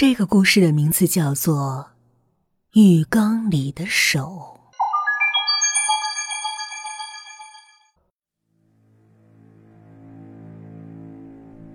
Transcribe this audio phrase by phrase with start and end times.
[0.00, 1.86] 这个故事的名字叫做
[2.80, 4.20] 《浴缸里的手》。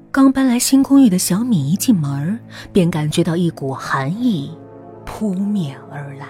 [0.10, 2.40] 刚搬来新公寓的小米一进门，
[2.72, 4.58] 便感觉到一股寒意
[5.06, 6.26] 扑面而来，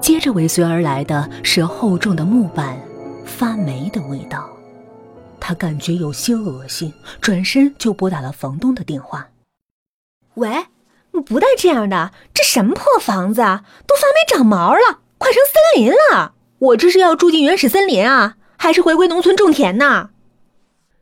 [0.00, 2.80] 接着尾随而来的是厚重的木板
[3.26, 4.48] 发霉的味道。
[5.48, 6.92] 他感觉有些恶心，
[7.22, 9.30] 转身就拨打了房东的电话。
[10.34, 10.66] 喂，
[11.24, 16.34] 不带这样的，这什么破房子啊，都发霉长毛了，快成森林了！
[16.58, 20.10] 我这是要住进原始森林啊，还是回归农村种田呢？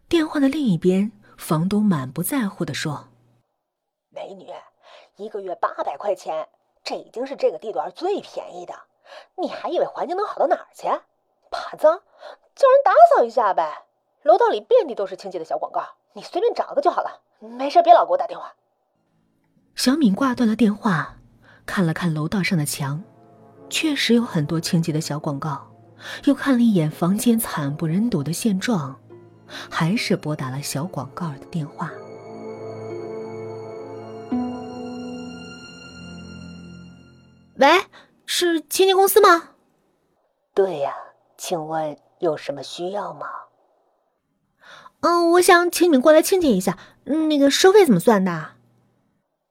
[0.08, 3.08] 电话的另一边，房东满不在乎地说
[4.14, 4.46] ：“美女，
[5.16, 6.46] 一个月八百块钱，
[6.84, 8.74] 这已经是这个地段最便宜的。
[9.42, 10.86] 你还以为环境能好到哪儿去？
[11.50, 12.00] 怕脏，
[12.54, 13.82] 叫人打扫一下呗。”
[14.26, 17.22] 楼道里遍地都是清洁的小广告，你随便找个就好了。
[17.38, 18.52] 没事，别老给我打电话。
[19.76, 21.16] 小敏挂断了电话，
[21.64, 23.04] 看了看楼道上的墙，
[23.70, 25.70] 确实有很多清洁的小广告。
[26.24, 29.00] 又看了一眼房间惨不忍睹的现状，
[29.70, 31.90] 还是拨打了小广告的电话。
[37.58, 37.68] 喂，
[38.26, 39.50] 是清洁公司吗？
[40.52, 40.92] 对呀，
[41.38, 43.26] 请问有什么需要吗？
[45.00, 46.78] 嗯，我想请你过来清洁一下。
[47.04, 48.54] 那个收费怎么算的？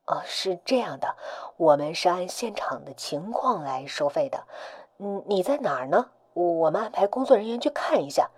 [0.06, 1.16] 哦，是这样的，
[1.58, 4.44] 我们是按现场的情况来收费的。
[5.00, 6.08] 嗯，你在哪儿呢？
[6.34, 8.30] 我们安排工作人员去看一下，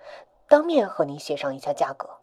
[0.47, 2.19] 当面和您协商一下价格。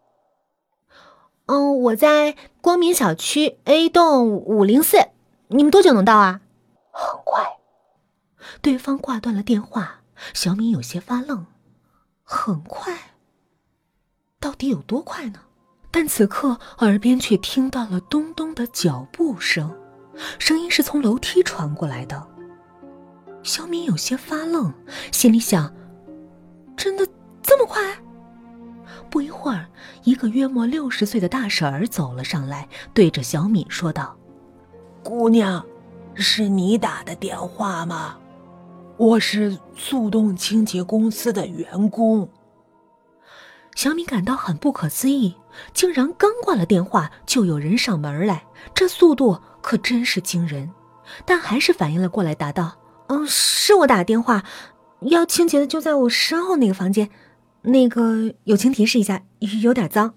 [1.46, 5.08] 嗯，我在光明小区 A 栋五零四，
[5.48, 6.40] 你们多久能到啊？
[6.92, 7.58] 很快。
[8.62, 11.46] 对方挂断了电话，小敏有些发愣。
[12.22, 13.13] 很快。
[14.44, 15.38] 到底有多快呢？
[15.90, 19.74] 但此刻耳边却听到了咚咚的脚步声，
[20.38, 22.22] 声音是从楼梯传过来的。
[23.42, 24.70] 小敏有些发愣，
[25.10, 25.72] 心里想：
[26.76, 27.08] 真的
[27.40, 27.82] 这么快？
[29.08, 29.66] 不一会儿，
[30.02, 34.14] 一个约莫六十岁的大婶儿走了上来，对着小敏说道
[35.02, 35.64] ：“姑娘，
[36.12, 38.18] 是你打的电话吗？
[38.98, 42.28] 我是速冻清洁公司的员工。”
[43.74, 45.34] 小敏感到很不可思议，
[45.72, 50.70] 竟然刚挂了电话就有人上门来，这速度可真是惊人。
[51.26, 54.44] 但还是反应了过来，答道：“嗯，是我打的电话，
[55.02, 57.10] 要清洁的就在我身后那个房间，
[57.62, 59.22] 那个友情提示一下，
[59.62, 60.14] 有点脏。”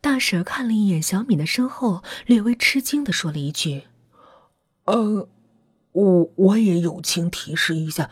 [0.00, 3.82] 大婶看了一眼小敏的身后，略微吃惊的说了一句
[4.86, 5.28] ：“呃，
[5.92, 8.08] 我我也友情提示一下，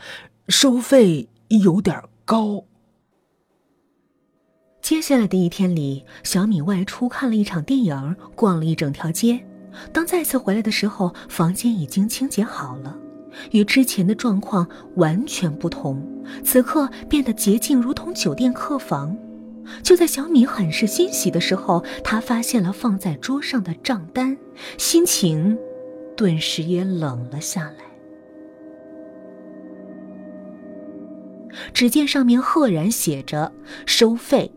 [0.49, 2.65] 收费有点高。”
[4.85, 9.43] 接下来的一天里，小米外出看了一场电影，逛了一整条街。
[9.91, 12.95] 当再次回来的时候，房间已经清洁好了，
[13.49, 16.07] 与之前的状况完全不同。
[16.43, 19.17] 此刻变得洁净，如同酒店客房。
[19.81, 24.37] 就在小米很是欣喜的时候，他发现了放在桌上的账单，
[24.77, 25.57] 心情
[26.15, 27.77] 顿时也冷了下来。
[31.73, 33.51] 只见上面赫然写着
[33.87, 34.51] 收费。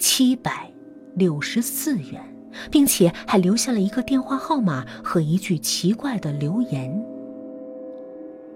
[0.00, 0.68] 七百
[1.14, 2.20] 六十四元，
[2.70, 6.90] 并且还留下了一个电话号码和一句奇怪的留言：“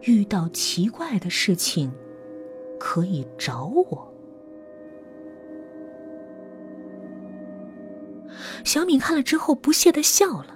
[0.03, 1.93] 遇到奇怪的事情，
[2.81, 4.13] 可以找我。”
[8.65, 10.47] 小敏看了之后不屑的笑了，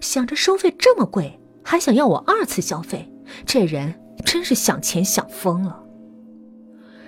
[0.00, 3.08] 想着收费这么贵，还想要我二次消费，
[3.46, 3.94] 这人
[4.24, 5.84] 真是想钱想疯了。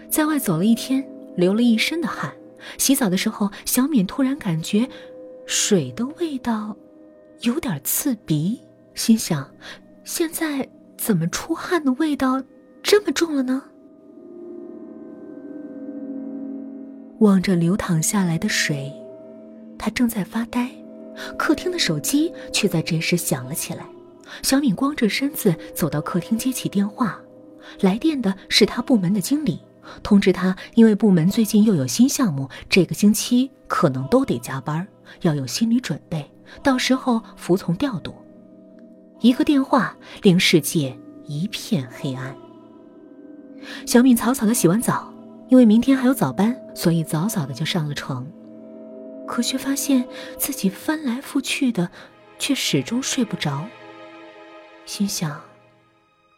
[0.08, 1.04] 在外走了一天，
[1.36, 2.32] 流了一身的汗。
[2.76, 4.88] 洗澡的时候，小敏突然感觉
[5.46, 6.76] 水的味道
[7.41, 8.60] 有点刺鼻，
[8.94, 9.50] 心想：
[10.04, 12.42] 现在怎么出汗的味道
[12.82, 13.62] 这么重了呢？
[17.20, 18.92] 望着流淌下来的水，
[19.76, 20.70] 她正在发呆，
[21.36, 23.86] 客厅的手机却在这时响了起来。
[24.42, 27.18] 小敏光着身子走到客厅接起电话，
[27.80, 29.59] 来电的是他部门的经理。
[30.02, 34.86] 通知他，因为部门最近又有新项目，这个星期可能都得加班，
[35.22, 36.30] 要有心理准备，
[36.62, 38.14] 到时候服从调度。
[39.20, 40.96] 一个电话令世界
[41.26, 42.36] 一片黑暗。
[43.84, 45.12] 小敏草草的洗完澡，
[45.48, 48.26] 因为明天还有早班，所以早早的就上了床，
[49.26, 50.06] 可却发现
[50.38, 51.90] 自己翻来覆去的，
[52.38, 53.66] 却始终睡不着。
[54.86, 55.40] 心想，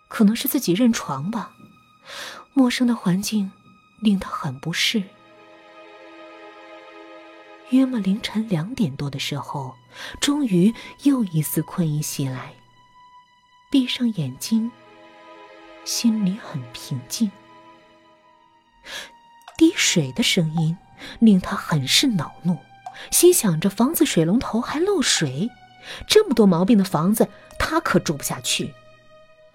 [0.08, 1.52] 可能是自己认床吧。
[2.52, 3.50] 陌生的环境
[4.02, 5.02] 令他很不适。
[7.70, 9.76] 约莫凌晨两点多的时候，
[10.20, 10.74] 终于
[11.04, 12.52] 又一丝困意袭来。
[13.70, 14.72] 闭上眼睛，
[15.84, 17.30] 心里很平静。
[19.56, 20.76] 滴水的声音
[21.20, 22.58] 令他很是恼怒，
[23.12, 25.48] 心想着房子水龙头还漏水，
[26.08, 28.74] 这么多毛病的房子他可住不下去。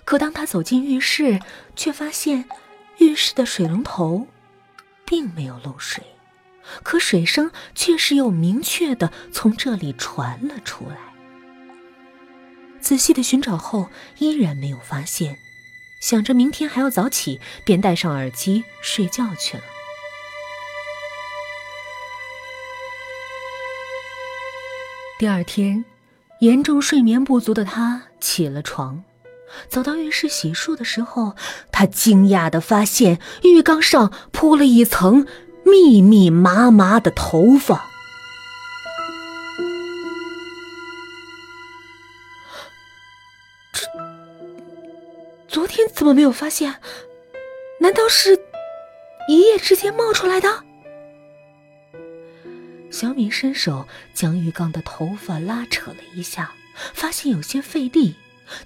[0.05, 1.41] 可当他走进浴室，
[1.75, 2.47] 却发现
[2.99, 4.27] 浴室的水龙头
[5.05, 6.03] 并没有漏水。
[6.81, 10.97] 可水声却是又明确的从这里传了出来。
[12.79, 15.37] 仔细的寻找后，依然没有发现。
[16.01, 19.63] 想着明天还要早起，便戴上耳机睡觉去了。
[25.17, 25.85] 第二天，
[26.41, 29.03] 严重睡眠不足的他起了床，
[29.67, 31.35] 走到浴室洗漱的时候，
[31.71, 35.27] 他惊讶的发现浴缸上铺了一层。
[35.67, 37.89] 密密麻麻的头发，
[43.73, 43.81] 这
[45.47, 46.75] 昨天怎么没有发现？
[47.79, 48.39] 难道是
[49.27, 50.63] 一夜之间冒出来的？
[52.91, 56.53] 小敏伸手将浴缸的头发拉扯了一下，
[56.93, 58.15] 发现有些费力，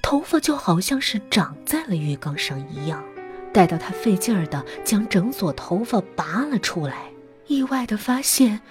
[0.02, 3.04] 头发就好像是长在了浴缸上一样。
[3.52, 7.06] 待到他费劲儿的将整撮头发拔了出来，
[7.48, 8.62] 意外的发现，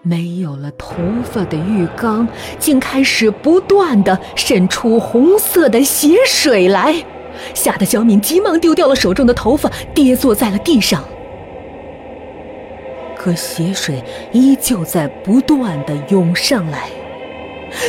[0.00, 2.26] 没有了头发的浴缸
[2.58, 7.04] 竟开始不断的渗出红色的血水来，
[7.54, 11.04] 吓得小敏急忙丢掉了手中的头发，跌坐在了地上。
[13.14, 16.88] 可血水依旧在不断的涌上来，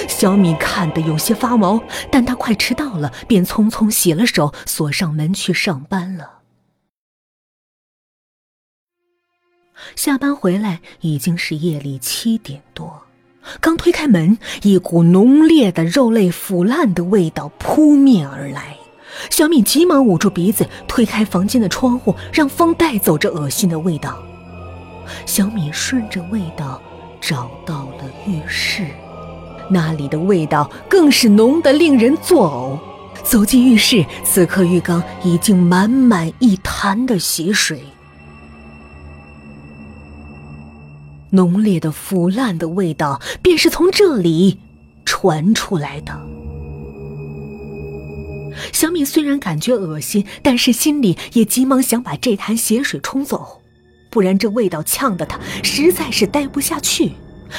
[0.07, 6.39] 小敏看得有些发毛，但她快迟到了，便匆匆洗了手，锁上门去上班了。
[9.95, 13.03] 下班回来已经是夜里七点多，
[13.59, 18.77] 刚推开门，一股浓烈的肉类腐烂的味道扑面而来。
[19.29, 24.23] 小敏急忙捂住鼻子，推开房间的窗户，让风带走这恶心的味道。
[25.25, 26.81] 小敏顺着味道
[27.19, 28.87] 找到了浴室，
[29.73, 32.93] 那里的味道更是浓得令人作呕。
[33.23, 37.81] 走进浴室，此刻浴缸已经满满一潭的血水。
[41.31, 44.59] 浓烈的腐烂的味道，便是从这里
[45.05, 46.13] 传出来的。
[48.71, 53.61] 小敏虽然感觉恶心，但是心里也急忙想把这潭血水冲走，
[54.11, 57.13] 不然这味道呛得她实在是待不下去。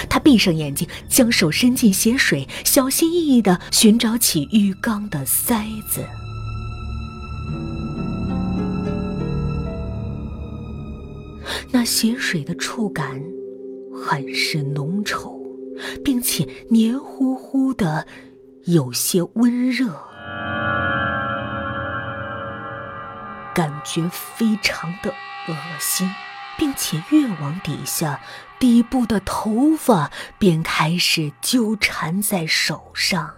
[0.09, 6.05] 他闭上眼睛，将手伸进血水，小心翼翼地寻找起浴缸的塞子。
[11.71, 13.23] 那血水的触感。
[14.07, 15.41] 很是浓稠，
[16.05, 18.07] 并且黏糊糊的，
[18.65, 19.87] 有些温热，
[23.55, 26.11] 感觉非常的恶心，
[26.59, 28.21] 并且越往底下，
[28.59, 33.31] 底部的头发便开始纠缠在手上。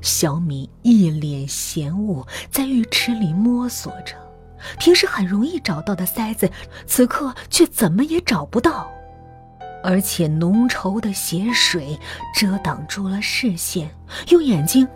[0.00, 4.14] 小米一脸嫌恶，在浴池里摸索着。
[4.78, 6.50] 平时很容易找到的塞子，
[6.86, 8.90] 此刻却怎么也找不到，
[9.84, 11.98] 而且浓稠的血水
[12.34, 13.88] 遮挡住了视线，
[14.30, 14.88] 用眼睛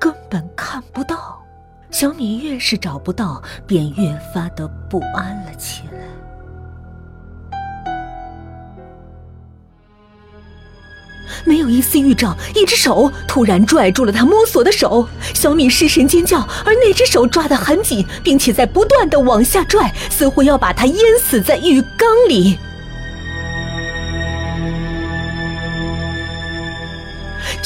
[0.00, 1.43] 根本看不到。
[1.94, 6.00] 小米越是找不到，便越发的不安了起来。
[11.46, 22.58] 没有一丝预兆，一只手突然拽住了他摸索的手，小米失神尖叫，而那只手抓得很紧，并且在不断的往下拽，似乎要把他淹死在浴缸里。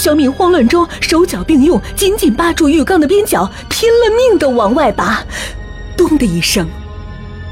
[0.08, 5.22] 小敏慌乱中，手脚并用，紧紧扒住浴缸的边角，拼了命的往外拔。
[5.98, 6.66] 咚的一声，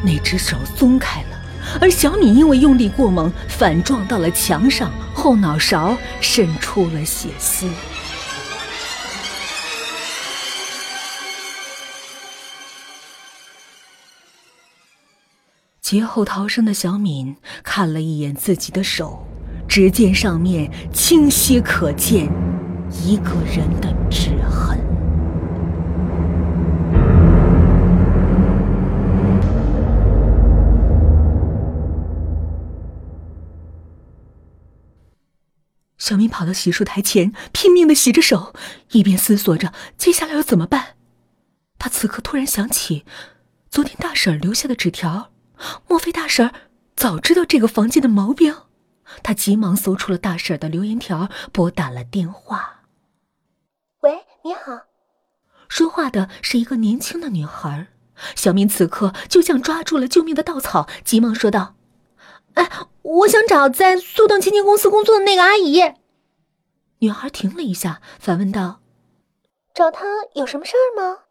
[0.02, 1.38] 那只手松开了。
[1.82, 7.68] 而小敏因为用力过猛，反撞到了墙上，后脑勺渗出了血丝。
[15.82, 19.26] 劫后逃生的小敏看了一眼自己的手，
[19.68, 22.26] 只见上面清晰可见
[23.04, 24.78] 一个人的指痕。
[35.98, 38.52] 小明跑到洗漱台前，拼命的洗着手，
[38.92, 40.94] 一边思索着接下来要怎么办。
[41.78, 43.04] 他此刻突然想起，
[43.68, 45.32] 昨天大婶留下的纸条，
[45.88, 46.52] 莫非大婶
[46.94, 48.54] 早知道这个房间的毛病？
[49.24, 52.75] 他急忙搜出了大婶的留言条，拨打了电话。
[54.46, 54.84] 你好。
[55.68, 57.88] 说话的是一个年轻的女孩。
[58.36, 61.74] 小敏此刻就像抓住了救命的稻草，急忙说道
[62.54, 62.70] ：“哎，
[63.02, 65.82] 我想找在速动清洁公司工作的那个阿姨。”
[67.00, 68.80] 女孩停了一下，反问道
[69.74, 71.22] ：“找她有什么事儿吗？”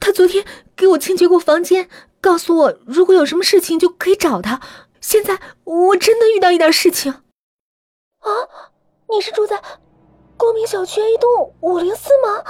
[0.00, 1.88] 她昨天给我清洁过房间，
[2.20, 4.60] 告诉我如果有什么事情就可以找她。
[5.00, 7.12] 现在我真的遇到一点事情。
[7.12, 8.28] 啊，
[9.08, 9.62] 你是住在
[10.40, 12.42] 光明小区 A 栋五零四吗？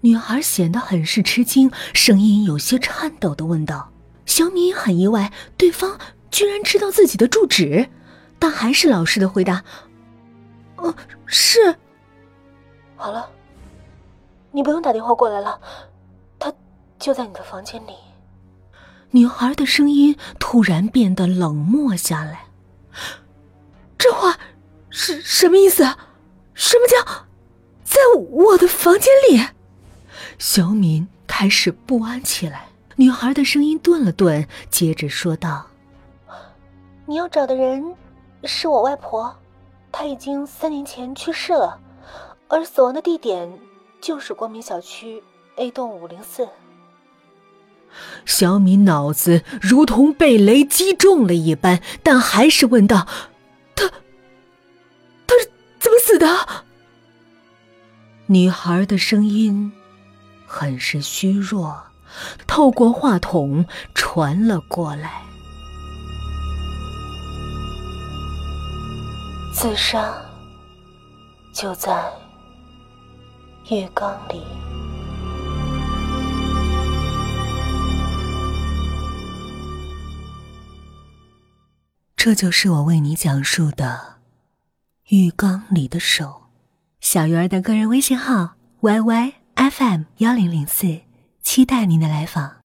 [0.00, 3.90] 女孩显得很是吃惊，声音有些颤抖的问道
[4.24, 5.98] ：“小米很意外，对方
[6.30, 7.90] 居然知道自己的住址，
[8.38, 9.62] 但还是老实的回答
[10.76, 10.94] ：‘哦，
[11.26, 11.76] 是。’
[12.96, 13.28] 好了，
[14.50, 15.60] 你不用打电话过来了，
[16.38, 16.50] 他
[16.98, 17.92] 就在你的房间里。”
[19.12, 22.46] 女孩的声音突然变得冷漠下来。
[23.98, 24.38] 这话
[24.88, 25.84] 是什么意思？
[26.56, 27.26] 什么叫
[27.84, 29.46] 在我的房间里？
[30.38, 32.68] 小敏开始不安起来。
[32.96, 35.66] 女孩的声音顿了顿，接着说道
[37.04, 37.94] ：“你要找的人
[38.44, 39.36] 是我外婆，
[39.92, 41.78] 她已经三年前去世了，
[42.48, 43.58] 而死亡的地点
[44.00, 45.22] 就是光明小区
[45.56, 46.48] A 栋五零四。”
[48.24, 53.35] 小敏脑子如同被雷击中了一般，但还是问道：“他，他是怎么
[56.18, 56.64] 的？”
[58.26, 59.72] 女孩的声音。
[60.48, 61.76] 很是虚弱，
[62.46, 65.20] 透过话筒传了过来。
[69.52, 70.14] 自杀
[71.52, 72.08] 就在
[73.70, 74.44] 浴缸里。
[82.16, 84.15] 这就是我为你讲述的
[85.08, 86.42] 浴缸里的手。
[87.00, 89.34] 小鱼儿的个人微信号：y y。
[89.56, 91.00] FM 幺零零四，
[91.42, 92.52] 期待您的来访。